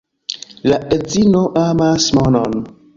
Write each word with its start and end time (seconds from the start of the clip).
La 0.71 0.79
edzino 0.97 1.45
amas 1.67 2.11
monon. 2.21 2.63